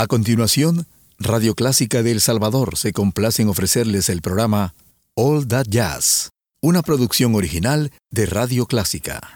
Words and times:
A 0.00 0.06
continuación, 0.06 0.86
Radio 1.18 1.56
Clásica 1.56 2.04
de 2.04 2.12
El 2.12 2.20
Salvador 2.20 2.76
se 2.76 2.92
complace 2.92 3.42
en 3.42 3.48
ofrecerles 3.48 4.08
el 4.10 4.22
programa 4.22 4.76
All 5.16 5.48
That 5.48 5.66
Jazz, 5.68 6.30
una 6.62 6.82
producción 6.82 7.34
original 7.34 7.90
de 8.12 8.26
Radio 8.26 8.66
Clásica. 8.66 9.34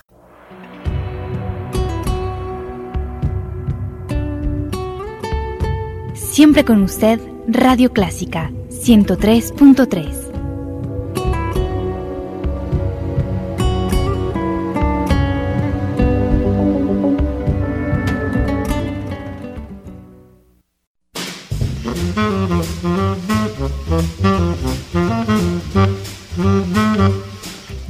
Siempre 6.15 6.63
con 6.63 6.83
usted, 6.83 7.19
Radio 7.49 7.91
Clásica 7.91 8.49
103.3. 8.69 10.22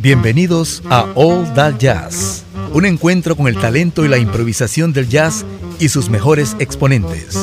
Bienvenidos 0.03 0.83
a 0.89 1.05
All 1.15 1.53
That 1.53 1.77
Jazz, 1.77 2.43
un 2.73 2.85
encuentro 2.85 3.37
con 3.37 3.47
el 3.47 3.57
talento 3.57 4.03
y 4.03 4.09
la 4.09 4.17
improvisación 4.17 4.91
del 4.91 5.07
jazz 5.07 5.45
y 5.79 5.87
sus 5.87 6.09
mejores 6.09 6.57
exponentes. 6.59 7.39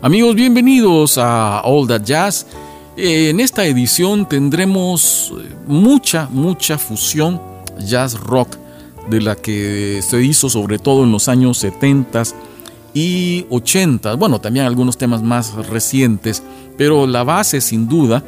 Amigos, 0.00 0.34
bienvenidos 0.34 1.18
a 1.18 1.60
All 1.60 1.86
That 1.86 2.04
Jazz. 2.04 2.46
En 2.98 3.40
esta 3.40 3.66
edición 3.66 4.26
tendremos 4.26 5.30
eh, 5.38 5.54
mucha, 5.66 6.28
mucha 6.30 6.78
fusión 6.78 7.38
jazz 7.78 8.18
rock 8.18 8.56
de 9.10 9.20
la 9.20 9.36
que 9.36 10.00
se 10.02 10.22
hizo 10.22 10.48
sobre 10.48 10.78
todo 10.78 11.04
en 11.04 11.12
los 11.12 11.28
años 11.28 11.58
70 11.58 12.22
y 12.94 13.44
80. 13.50 14.14
Bueno, 14.14 14.40
también 14.40 14.64
algunos 14.64 14.96
temas 14.96 15.22
más 15.22 15.52
recientes, 15.68 16.42
pero 16.78 17.06
la 17.06 17.22
base 17.22 17.60
sin 17.60 17.86
duda 17.86 18.24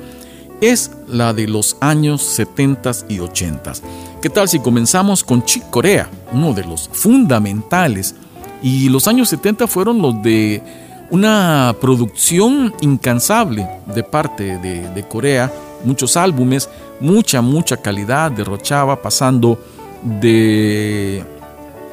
es 0.60 0.90
la 1.08 1.32
de 1.32 1.48
los 1.48 1.78
años 1.80 2.22
70 2.22 2.90
y 3.08 3.20
80. 3.20 3.72
¿Qué 4.20 4.28
tal 4.28 4.50
si 4.50 4.58
comenzamos 4.58 5.24
con 5.24 5.44
Chick 5.44 5.70
Corea, 5.70 6.10
uno 6.30 6.52
de 6.52 6.64
los 6.64 6.90
fundamentales? 6.92 8.14
Y 8.62 8.90
los 8.90 9.08
años 9.08 9.30
70 9.30 9.66
fueron 9.66 10.02
los 10.02 10.20
de 10.22 10.62
una 11.10 11.74
producción 11.80 12.74
incansable 12.80 13.66
de 13.86 14.02
parte 14.02 14.58
de, 14.58 15.04
Corea, 15.08 15.52
muchos 15.84 16.16
álbumes, 16.16 16.68
mucha, 17.00 17.40
mucha 17.40 17.76
calidad 17.76 18.30
derrochaba, 18.30 19.00
pasando 19.00 19.58
de, 20.02 21.24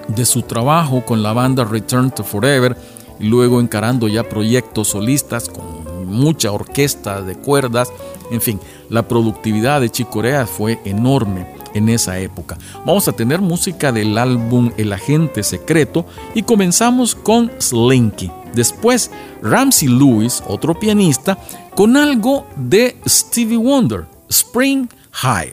de 0.07 0.25
su 0.25 0.41
trabajo 0.41 1.05
con 1.05 1.23
la 1.23 1.33
banda 1.33 1.63
Return 1.63 2.11
to 2.11 2.23
Forever 2.23 2.75
y 3.19 3.25
luego 3.25 3.61
encarando 3.61 4.07
ya 4.07 4.23
proyectos 4.23 4.89
solistas 4.89 5.49
con 5.49 5.85
mucha 6.05 6.51
orquesta 6.51 7.21
de 7.21 7.35
cuerdas, 7.35 7.91
en 8.31 8.41
fin, 8.41 8.59
la 8.89 9.07
productividad 9.07 9.81
de 9.81 9.89
Corea 10.05 10.45
fue 10.45 10.79
enorme 10.85 11.47
en 11.73 11.89
esa 11.89 12.19
época. 12.19 12.57
Vamos 12.85 13.07
a 13.07 13.11
tener 13.11 13.41
música 13.41 13.91
del 13.91 14.17
álbum 14.17 14.71
El 14.77 14.93
Agente 14.93 15.43
Secreto 15.43 16.05
y 16.33 16.43
comenzamos 16.43 17.15
con 17.15 17.51
Slinky. 17.59 18.31
Después, 18.55 19.11
Ramsey 19.41 19.87
Lewis, 19.89 20.41
otro 20.47 20.79
pianista, 20.79 21.37
con 21.75 21.97
algo 21.97 22.47
de 22.55 22.97
Stevie 23.05 23.57
Wonder, 23.57 24.05
Spring 24.29 24.87
High. 25.11 25.51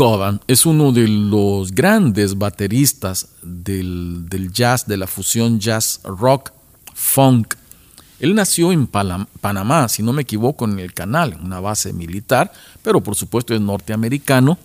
Cobham 0.00 0.38
es 0.46 0.64
uno 0.64 0.92
de 0.92 1.06
los 1.06 1.72
grandes 1.72 2.38
bateristas 2.38 3.28
del, 3.42 4.50
jazz, 4.50 4.86
de 4.86 4.96
la 4.96 5.06
fusión 5.06 5.60
jazz 5.60 6.00
rock, 6.04 6.52
funk. 6.94 7.52
Él 8.18 8.34
nació 8.34 8.72
en 8.72 8.86
Panamá, 8.86 9.90
si 9.90 10.02
no 10.02 10.14
me 10.14 10.22
equivoco, 10.22 10.64
en 10.64 10.78
el 10.78 10.94
canal, 10.94 11.34
en 11.34 11.44
una 11.44 11.60
base 11.60 11.92
militar, 11.92 12.50
pero 12.80 13.02
por 13.02 13.14
supuesto 13.14 13.54
es 13.54 13.60
norteamericano. 13.60 14.56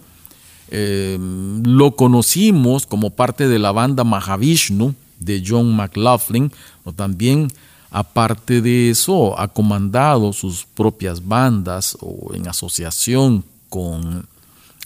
Eh, 0.69 1.19
lo 1.65 1.97
conocimos 1.97 2.87
como 2.87 3.09
parte 3.09 3.49
de 3.49 3.59
la 3.59 3.73
banda 3.73 4.05
Mahavishnu 4.05 4.95
de 5.19 5.43
John 5.45 5.75
McLaughlin, 5.75 6.49
o 6.85 6.93
también 6.93 7.51
aparte 7.91 8.61
de 8.61 8.89
eso 8.89 9.37
ha 9.37 9.49
comandado 9.49 10.31
sus 10.31 10.63
propias 10.63 11.27
bandas 11.27 11.97
o 11.99 12.33
en 12.33 12.47
asociación 12.47 13.43
con 13.67 14.25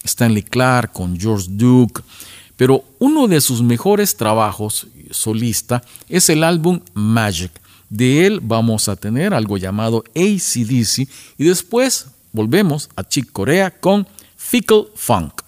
Stanley 0.03 0.43
Clark, 0.43 0.93
con 0.93 1.19
George 1.19 1.47
Duke, 1.49 2.01
pero 2.57 2.83
uno 2.99 3.27
de 3.27 3.39
sus 3.41 3.61
mejores 3.61 4.17
trabajos 4.17 4.87
solista 5.11 5.83
es 6.09 6.29
el 6.29 6.43
álbum 6.43 6.81
Magic. 6.93 7.51
De 7.89 8.25
él 8.25 8.39
vamos 8.41 8.89
a 8.89 8.95
tener 8.95 9.33
algo 9.33 9.57
llamado 9.57 10.03
ACDC 10.15 11.07
y 11.37 11.43
después 11.43 12.07
volvemos 12.31 12.89
a 12.95 13.07
Chick 13.07 13.31
Corea 13.31 13.71
con 13.71 14.07
Fickle 14.35 14.87
Funk. 14.95 15.41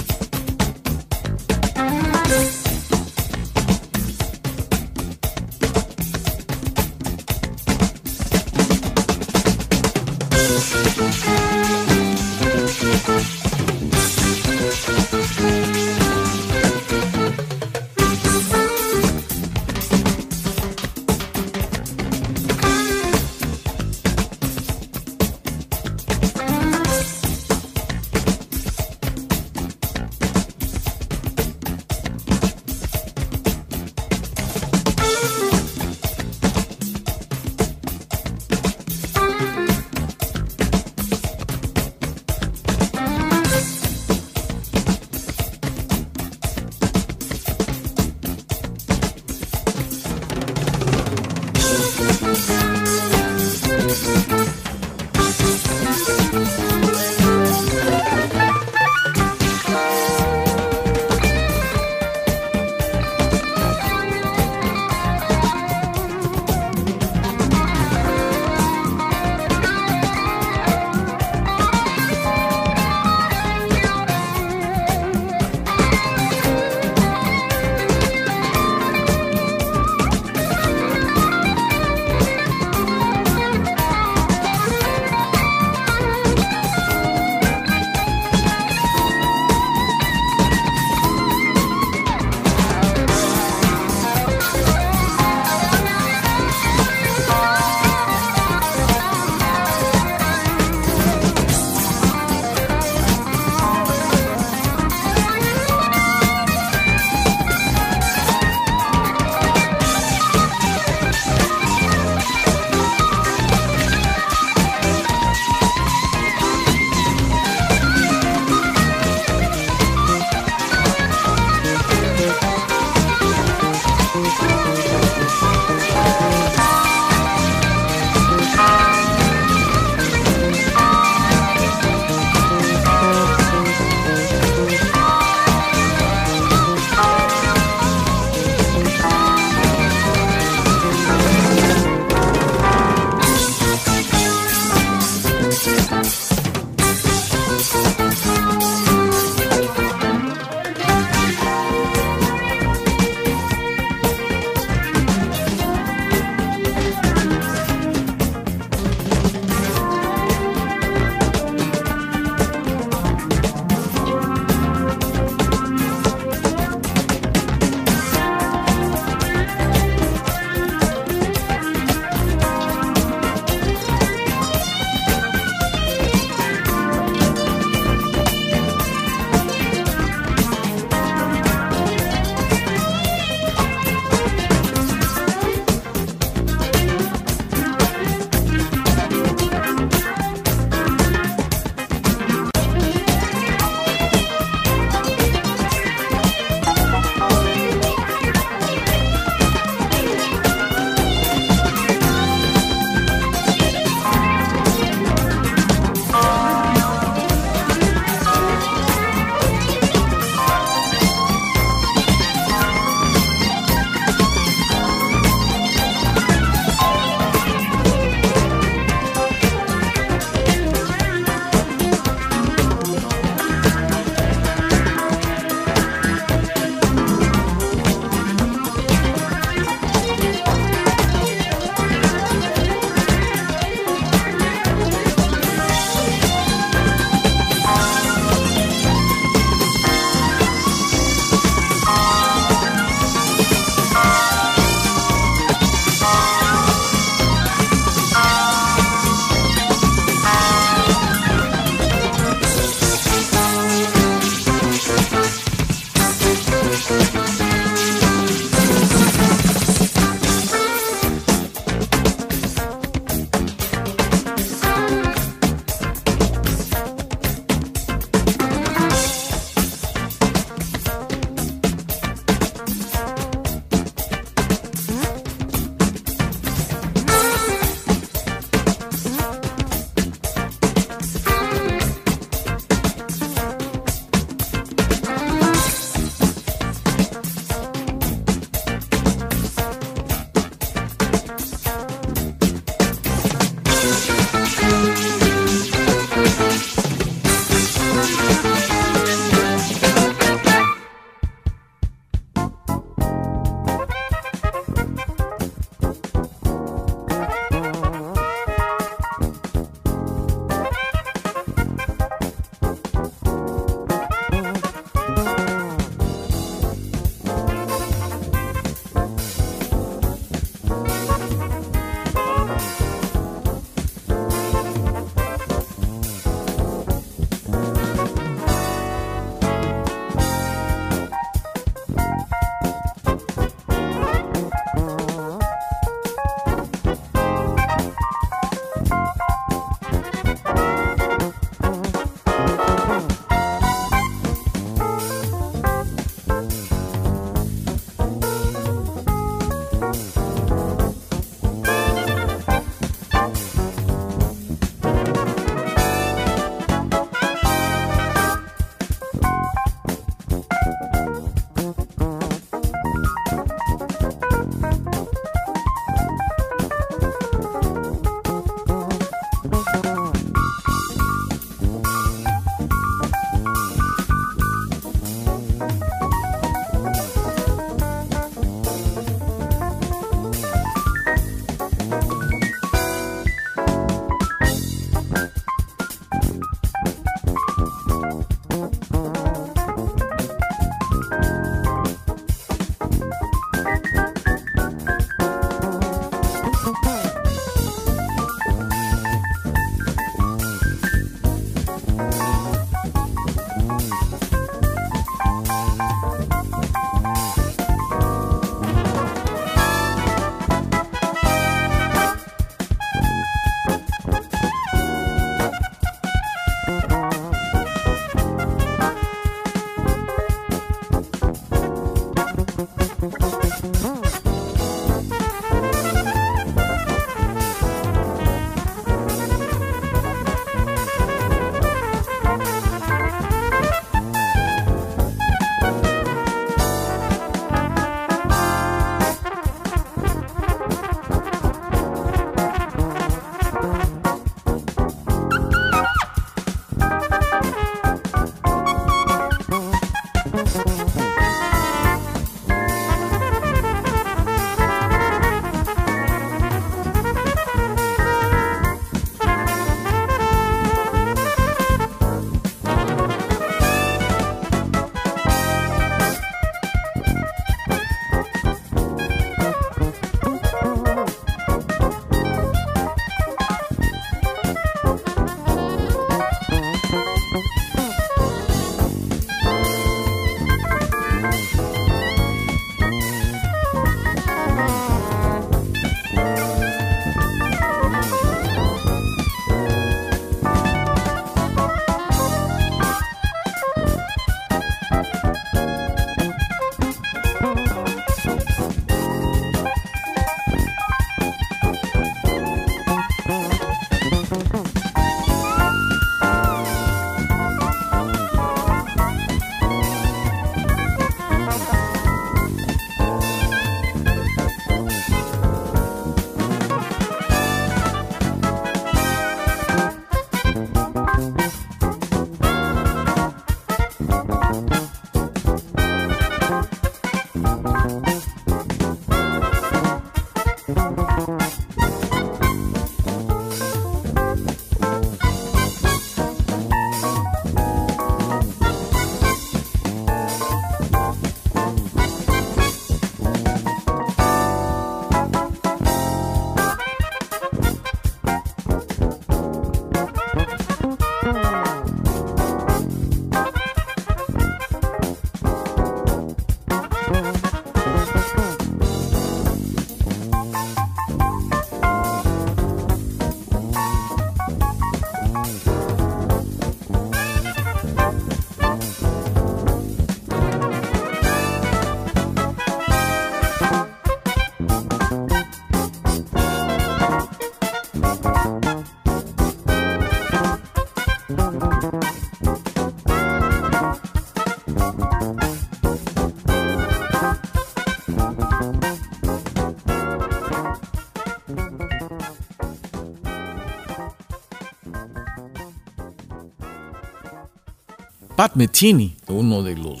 Metheny, 598.56 599.14
uno 599.28 599.62
de 599.62 599.76
los 599.76 600.00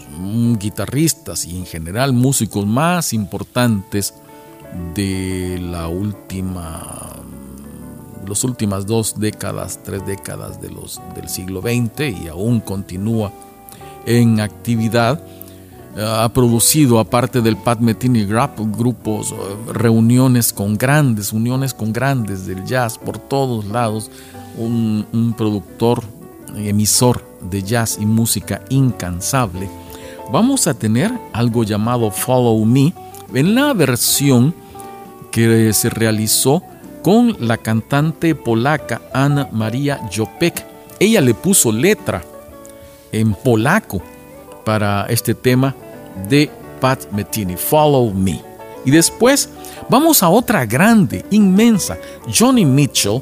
guitarristas 0.58 1.44
y 1.44 1.58
en 1.58 1.66
general 1.66 2.14
músicos 2.14 2.66
más 2.66 3.12
importantes 3.12 4.14
de 4.94 5.58
la 5.60 5.88
última, 5.88 7.12
las 8.26 8.44
últimas 8.44 8.86
dos 8.86 9.20
décadas, 9.20 9.80
tres 9.84 10.06
décadas 10.06 10.62
de 10.62 10.70
los, 10.70 11.02
del 11.14 11.28
siglo 11.28 11.60
XX 11.60 12.24
y 12.24 12.28
aún 12.28 12.60
continúa 12.60 13.30
en 14.06 14.40
actividad. 14.40 15.22
Ha 15.98 16.30
producido, 16.30 16.98
aparte 16.98 17.42
del 17.42 17.58
Pat 17.58 17.80
Metheny 17.80 18.24
Rap, 18.24 18.58
grupos, 18.58 19.32
eh, 19.32 19.72
reuniones 19.72 20.54
con 20.54 20.78
grandes, 20.78 21.32
uniones 21.32 21.74
con 21.74 21.92
grandes 21.92 22.46
del 22.46 22.64
jazz 22.64 22.96
por 22.96 23.18
todos 23.18 23.66
lados. 23.66 24.10
Un, 24.56 25.06
un 25.12 25.34
productor, 25.34 26.02
emisor 26.54 27.35
de 27.50 27.62
jazz 27.62 27.98
y 28.00 28.06
música 28.06 28.62
incansable. 28.68 29.68
Vamos 30.32 30.66
a 30.66 30.74
tener 30.74 31.12
algo 31.32 31.64
llamado 31.64 32.10
Follow 32.10 32.64
Me 32.64 32.92
en 33.34 33.54
la 33.54 33.72
versión 33.72 34.54
que 35.30 35.72
se 35.72 35.90
realizó 35.90 36.62
con 37.02 37.36
la 37.40 37.56
cantante 37.58 38.34
polaca 38.34 39.00
Ana 39.12 39.48
María 39.52 40.00
Jopek. 40.14 40.66
Ella 40.98 41.20
le 41.20 41.34
puso 41.34 41.70
letra 41.70 42.22
en 43.12 43.34
polaco 43.34 44.02
para 44.64 45.06
este 45.08 45.34
tema 45.34 45.74
de 46.28 46.50
Pat 46.80 47.12
Metheny, 47.12 47.56
Follow 47.56 48.12
Me. 48.12 48.42
Y 48.84 48.90
después 48.90 49.50
vamos 49.88 50.22
a 50.22 50.28
otra 50.28 50.66
grande, 50.66 51.24
inmensa, 51.30 51.98
Johnny 52.32 52.64
Mitchell, 52.64 53.20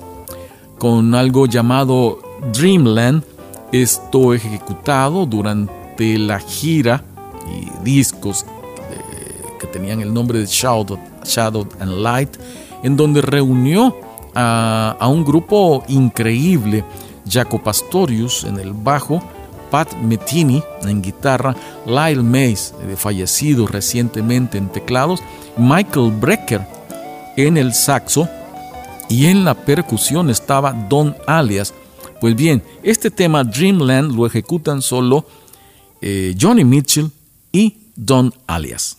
con 0.79 1.15
algo 1.15 1.47
llamado 1.47 2.19
Dreamland, 2.53 3.25
esto 3.73 4.35
ejecutado 4.35 5.27
durante 5.27 6.19
la 6.19 6.39
gira 6.41 7.03
y 7.47 7.85
discos 7.85 8.47
que 9.61 9.67
tenían 9.67 10.01
el 10.01 10.13
nombre 10.13 10.39
de 10.39 10.47
Shadow, 10.47 10.99
Shadow 11.25 11.67
and 11.81 11.93
Light, 11.99 12.37
en 12.83 12.97
donde 12.97 13.23
reunió 13.23 13.97
a, 14.35 14.97
a 14.99 15.09
un 15.09 15.25
grupo 15.25 15.85
increíble, 15.89 16.85
Jaco 17.29 17.63
Pastorius 17.63 18.45
en 18.45 18.59
el 18.59 18.73
bajo, 18.73 19.23
Pat 19.71 19.93
Metini 19.95 20.63
en 20.83 21.03
guitarra, 21.03 21.57
Lyle 21.87 22.23
Mays, 22.23 22.75
eh, 22.83 22.95
fallecido 22.97 23.67
recientemente 23.67 24.59
en 24.59 24.69
teclados, 24.69 25.21
Michael 25.57 26.13
Brecker 26.13 26.67
en 27.37 27.57
el 27.57 27.73
saxo 27.75 28.29
y 29.09 29.27
en 29.27 29.45
la 29.45 29.55
percusión 29.55 30.31
estaba 30.31 30.73
Don 30.73 31.17
Alias. 31.27 31.75
Pues 32.25 32.37
bien, 32.37 32.63
este 32.83 33.11
tema 33.11 33.45
Dreamland 33.45 34.17
lo 34.17 34.25
ejecutan 34.25 34.81
solo 34.81 35.27
eh, 36.01 36.35
Johnny 36.41 36.65
Mitchell 36.65 37.11
y 37.53 37.77
Don 37.97 38.33
Alias. 38.47 38.97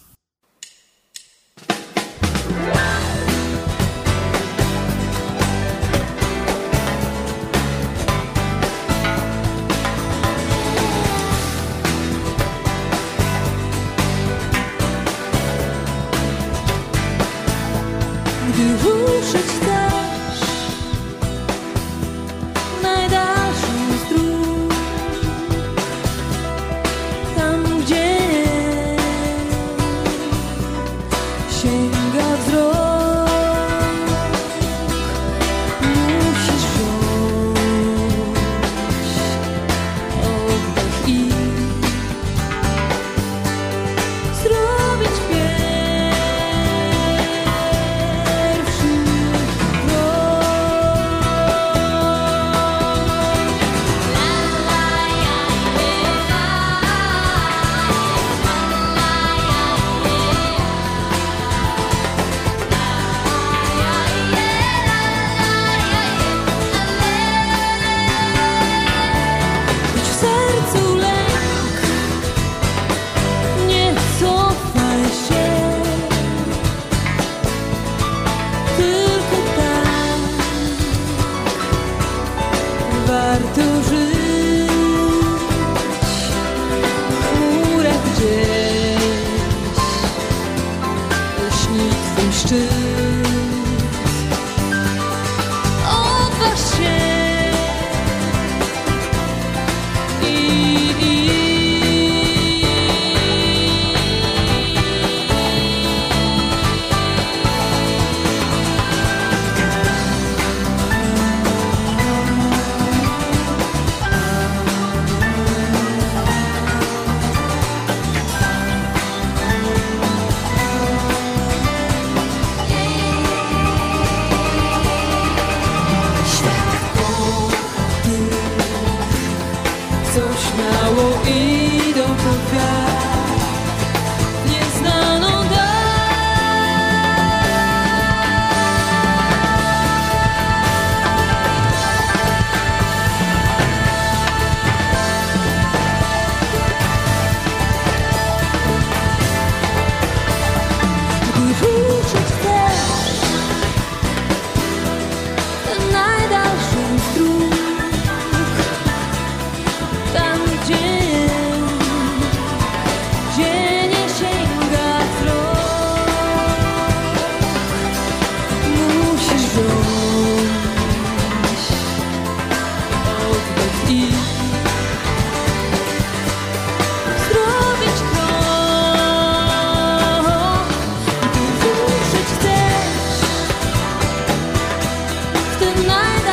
tonight 185.85 186.24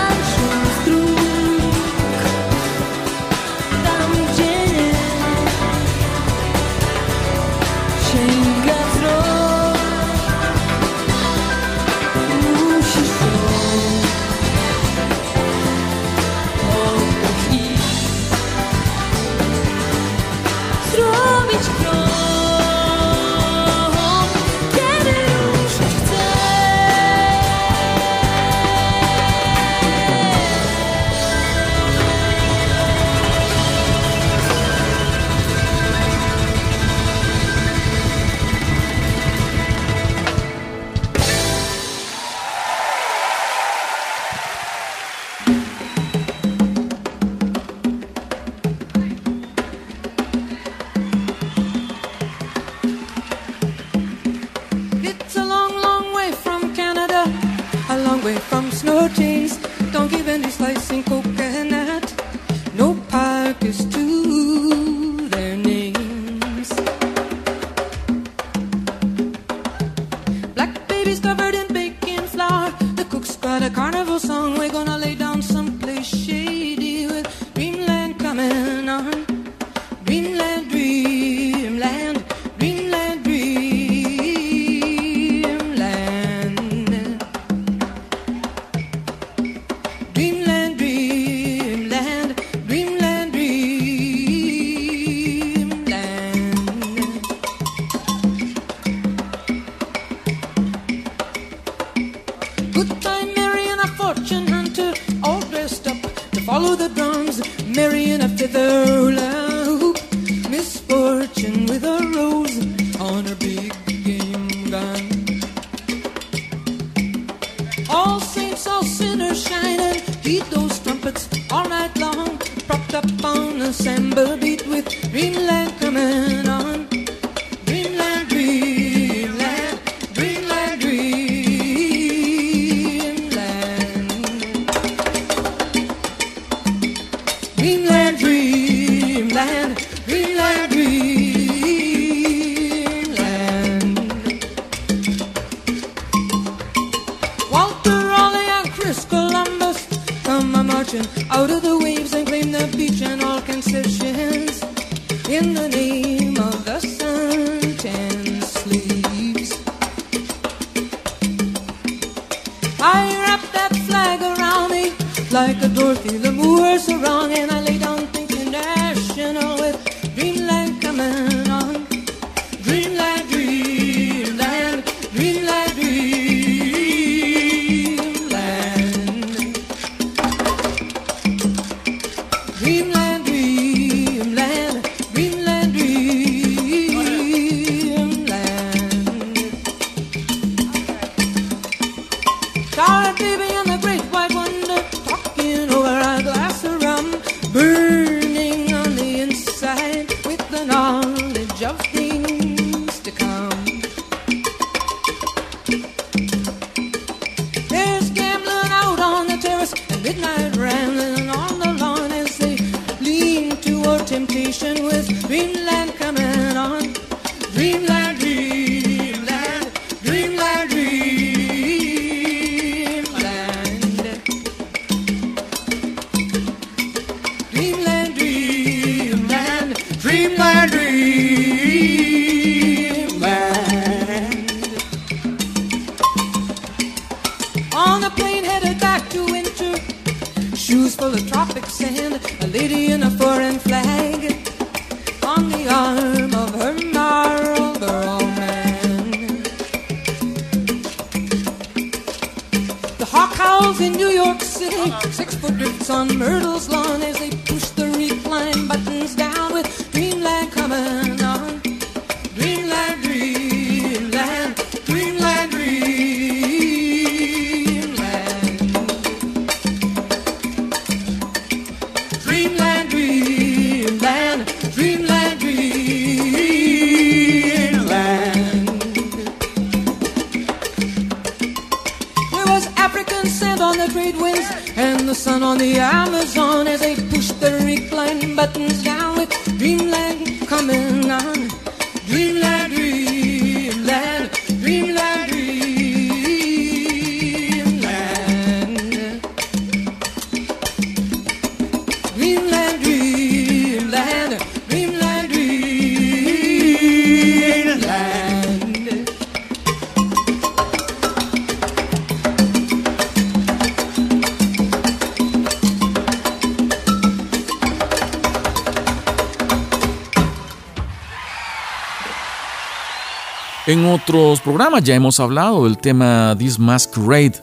otros 323.92 324.40
programas 324.40 324.83
ya 324.83 324.94
hemos 324.94 325.20
hablado 325.20 325.64
del 325.64 325.76
tema 325.76 326.35
This 326.38 326.59
Masquerade, 326.59 327.35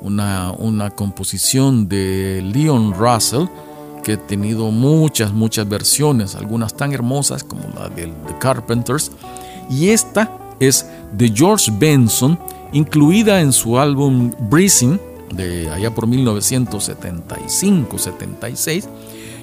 una, 0.00 0.52
una 0.52 0.90
composición 0.90 1.88
de 1.88 2.40
Leon 2.42 2.94
Russell 2.94 3.46
que 4.04 4.12
ha 4.12 4.16
tenido 4.16 4.70
muchas, 4.70 5.32
muchas 5.32 5.68
versiones, 5.68 6.36
algunas 6.36 6.74
tan 6.74 6.92
hermosas 6.92 7.42
como 7.42 7.64
la 7.74 7.88
de 7.88 8.06
The 8.06 8.38
Carpenters. 8.38 9.10
Y 9.68 9.88
esta 9.88 10.30
es 10.60 10.86
de 11.12 11.28
George 11.28 11.72
Benson, 11.76 12.38
incluida 12.72 13.40
en 13.40 13.52
su 13.52 13.76
álbum 13.78 14.30
Breezing, 14.48 15.00
de 15.34 15.68
allá 15.70 15.92
por 15.92 16.06
1975-76, 16.06 18.84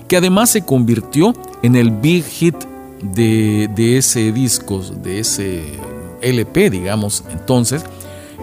que 0.08 0.16
además 0.16 0.52
se 0.52 0.64
convirtió 0.64 1.34
en 1.62 1.76
el 1.76 1.92
big 1.92 2.24
hit 2.24 2.56
de, 3.02 3.70
de 3.76 3.98
ese 3.98 4.32
disco, 4.32 4.80
de 4.80 5.20
ese 5.20 5.78
LP, 6.22 6.70
digamos, 6.70 7.24
entonces, 7.32 7.84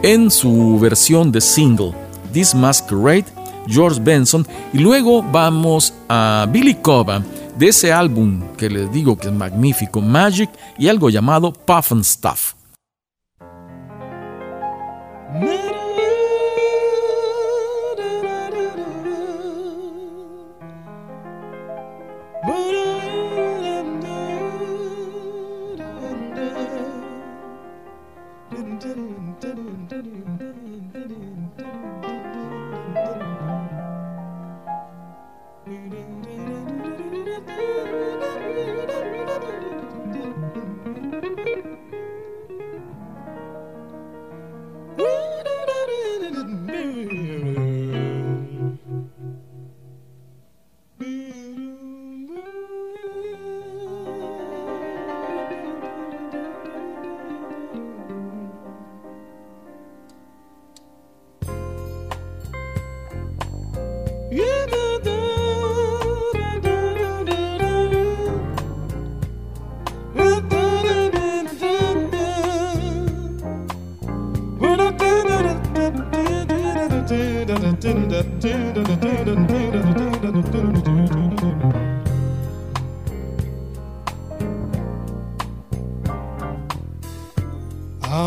en 0.02 0.30
su 0.30 0.78
versión 0.78 1.32
de 1.32 1.40
single, 1.40 1.92
This 2.32 2.54
Masquerade, 2.54 3.26
George 3.66 4.00
Benson, 4.02 4.46
y 4.72 4.78
luego 4.78 5.22
vamos 5.22 5.94
a 6.08 6.46
Billy 6.50 6.74
Coban, 6.74 7.24
de 7.56 7.68
ese 7.68 7.92
álbum 7.92 8.42
que 8.56 8.68
les 8.68 8.90
digo 8.92 9.16
que 9.16 9.28
es 9.28 9.32
magnífico, 9.32 10.00
Magic, 10.00 10.50
y 10.76 10.88
algo 10.88 11.08
llamado 11.10 11.52
Puff 11.52 11.92
and 11.92 12.04
Stuff. 12.04 12.54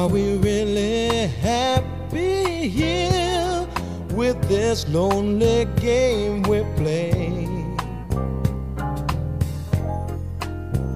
We 0.10 0.38
really 0.38 1.28
happy 1.42 2.68
here 2.68 3.66
with 4.12 4.36
this 4.50 4.86
lonely 4.90 5.66
game 5.80 6.42
we 6.44 6.64
play? 6.76 7.48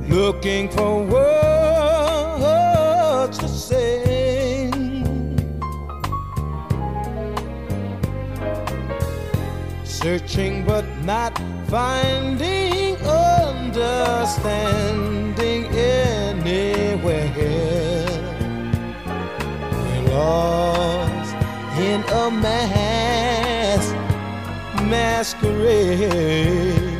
Looking 0.09 0.67
for 0.69 1.05
words 1.05 3.37
to 3.37 3.47
say. 3.47 4.69
Searching 9.85 10.65
but 10.65 10.83
not 11.05 11.39
finding 11.69 12.97
understanding 12.97 15.65
anywhere. 15.67 18.10
Lost 20.21 21.33
in 21.79 22.03
a 22.03 22.29
mass 22.29 23.91
masquerade. 24.91 26.90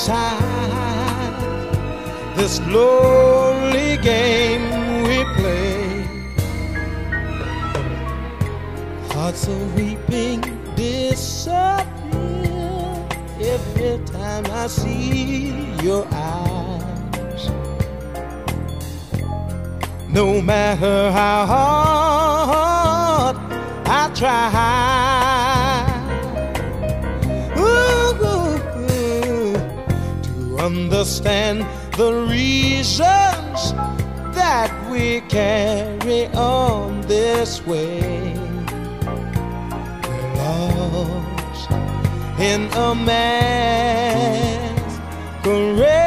Inside 0.00 1.36
this 2.34 2.58
lonely 2.60 3.98
game 3.98 4.64
we 5.02 5.24
play. 5.34 6.06
Hearts 9.10 9.46
are 9.48 9.66
weeping 9.76 10.40
disappear 10.74 11.84
every 13.40 13.98
time 14.06 14.46
I 14.46 14.68
see 14.68 15.52
your 15.82 16.06
eyes. 16.12 17.50
No 20.08 20.40
matter 20.40 21.12
how 21.12 21.44
hard 21.54 23.36
I 23.84 24.10
try 24.14 24.48
understand 30.70 31.66
the 31.96 32.12
reasons 32.28 33.72
that 34.34 34.70
we 34.90 35.20
carry 35.22 36.26
on 36.28 37.00
this 37.02 37.64
way. 37.66 38.34
We're 40.06 40.34
lost 40.36 41.70
in 42.40 42.68
a. 42.74 42.94
Whoa. 45.44 45.99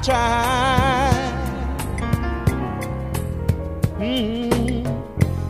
I 0.00 0.02
try 0.02 1.12
mm, 3.98 4.82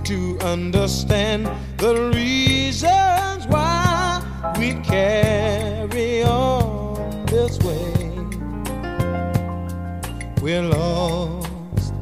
to 0.05 0.39
understand 0.45 1.49
the 1.77 2.11
reasons 2.13 3.47
why 3.47 4.21
we 4.59 4.73
carry 4.83 6.25
on 6.25 7.27
this 7.27 7.61
way. 7.61 7.95
We're 10.43 10.63
lost 10.63 11.95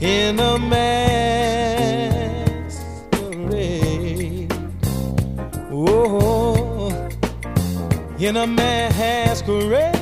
in 0.00 0.38
a 0.38 0.58
masquerade. 0.60 0.86
Oh, 5.72 7.08
in 8.20 8.36
a 8.36 8.46
masquerade. 8.46 9.95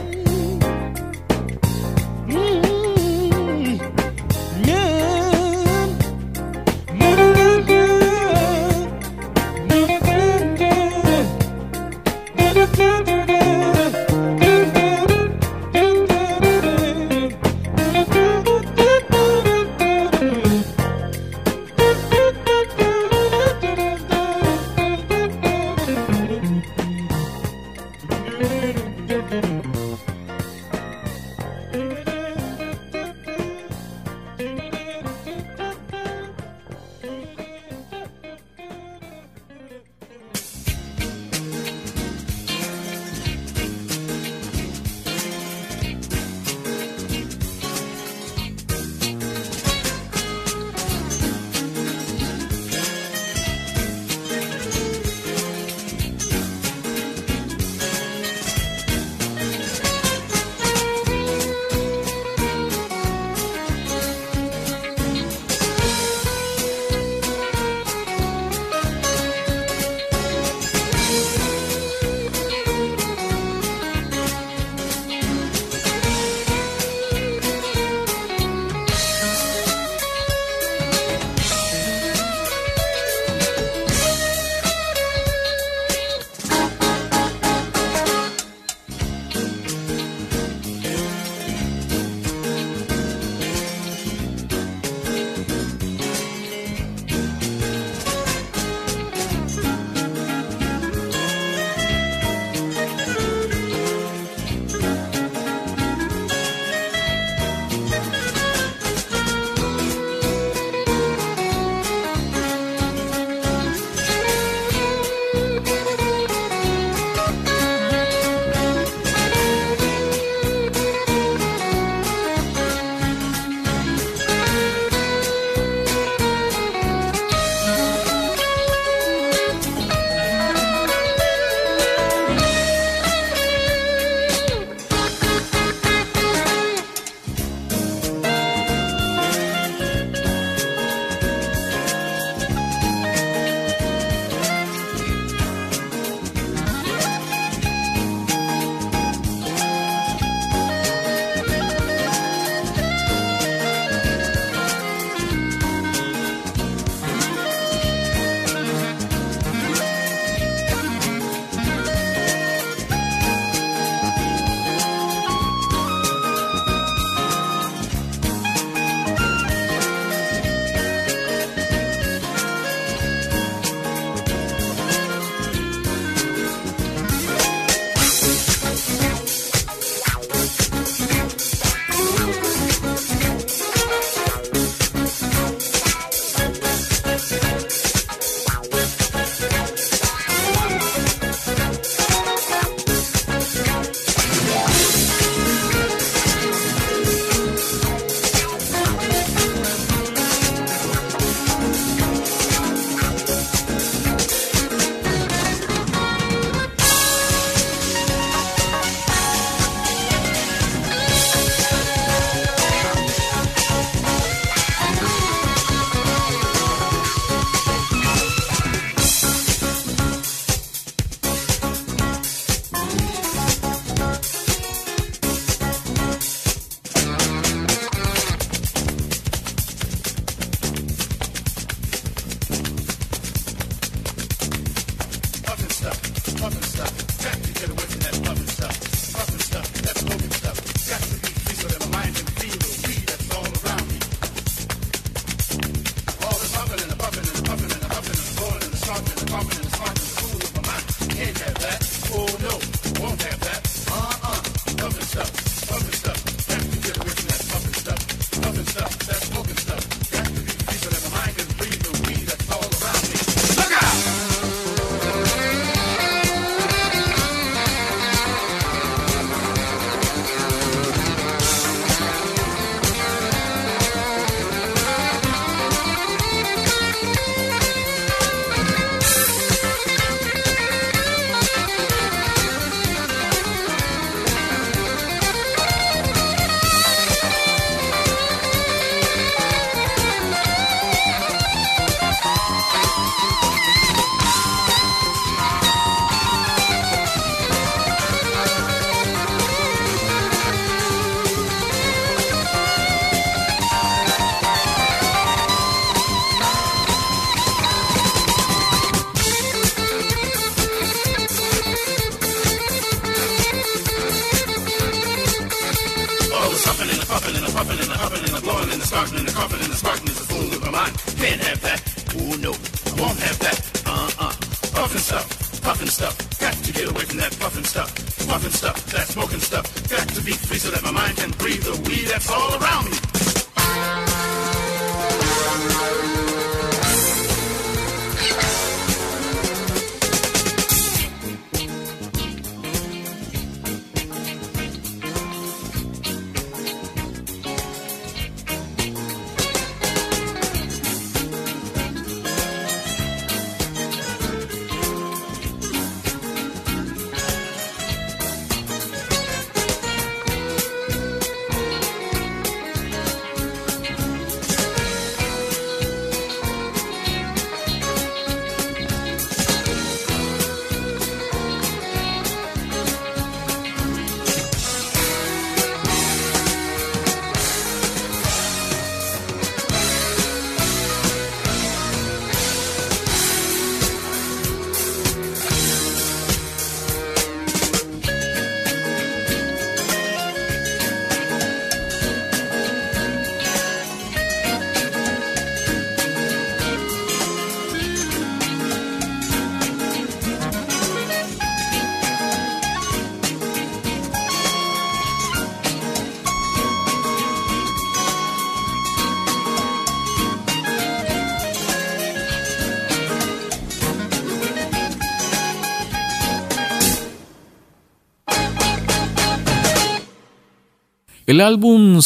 El 421.27 421.41
álbum 421.41 421.99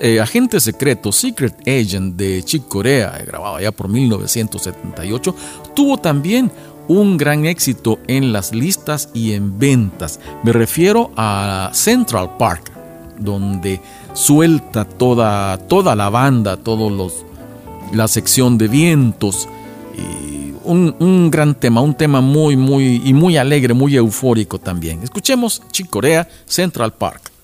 eh, 0.00 0.18
Agente 0.18 0.58
Secreto, 0.58 1.12
Secret 1.12 1.56
Agent 1.68 2.16
de 2.16 2.42
Chick 2.42 2.66
Corea, 2.66 3.16
grabado 3.24 3.60
ya 3.60 3.70
por 3.70 3.88
1978, 3.88 5.36
tuvo 5.72 5.98
también 5.98 6.50
un 6.88 7.16
gran 7.16 7.46
éxito 7.46 8.00
en 8.08 8.32
las 8.32 8.52
listas 8.52 9.08
y 9.14 9.34
en 9.34 9.56
ventas. 9.56 10.18
Me 10.42 10.52
refiero 10.52 11.12
a 11.16 11.70
Central 11.74 12.36
Park, 12.38 12.72
donde 13.20 13.80
suelta 14.14 14.84
toda, 14.84 15.58
toda 15.58 15.94
la 15.94 16.10
banda, 16.10 16.56
todos 16.56 16.90
los, 16.90 17.24
la 17.92 18.08
sección 18.08 18.58
de 18.58 18.66
vientos. 18.66 19.48
Y 19.96 20.54
un, 20.64 20.92
un, 20.98 21.30
gran 21.30 21.54
tema, 21.54 21.82
un 21.82 21.94
tema 21.94 22.20
muy, 22.20 22.56
muy, 22.56 23.00
y 23.04 23.14
muy 23.14 23.36
alegre, 23.36 23.74
muy 23.74 23.94
eufórico 23.94 24.58
también. 24.58 25.04
Escuchemos 25.04 25.62
Chick 25.70 25.88
Corea, 25.88 26.28
Central 26.46 26.92
Park. 26.92 27.35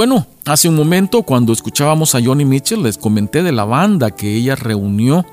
Bueno, 0.00 0.26
hace 0.46 0.66
un 0.66 0.76
momento 0.76 1.24
cuando 1.24 1.52
escuchábamos 1.52 2.14
a 2.14 2.22
Johnny 2.24 2.46
Mitchell 2.46 2.82
les 2.82 2.96
comenté 2.96 3.42
de 3.42 3.52
la 3.52 3.66
banda 3.66 4.10
que 4.10 4.34
ella 4.34 4.56
reunió 4.56 5.26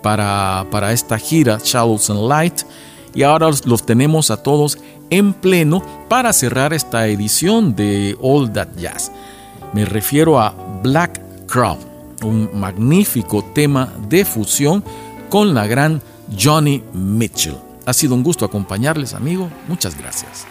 para, 0.00 0.64
para 0.70 0.92
esta 0.92 1.18
gira 1.18 1.58
Shadows 1.60 2.08
and 2.08 2.28
Light 2.28 2.60
y 3.16 3.24
ahora 3.24 3.50
los, 3.64 3.84
tenemos 3.84 4.30
a 4.30 4.40
todos 4.40 4.78
en 5.10 5.32
pleno 5.32 5.82
para 6.08 6.32
cerrar 6.32 6.72
esta 6.72 7.08
edición 7.08 7.74
de 7.74 8.16
All 8.22 8.52
That 8.52 8.68
Jazz. 8.76 9.10
Me 9.72 9.84
refiero 9.84 10.38
a 10.38 10.54
Black 10.84 11.20
Crown, 11.48 11.78
un 12.22 12.48
magnífico 12.54 13.42
tema 13.52 13.92
de 14.08 14.24
fusión 14.24 14.84
con 15.30 15.52
la 15.52 15.66
gran 15.66 16.00
Johnny 16.40 16.80
Mitchell. 16.92 17.56
Ha 17.86 17.92
sido 17.92 18.14
un 18.14 18.22
gusto 18.22 18.44
acompañarles, 18.44 19.14
amigo. 19.14 19.50
Muchas 19.66 19.98
gracias. 19.98 20.46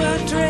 Taxi 0.00 0.26
to 0.26 0.49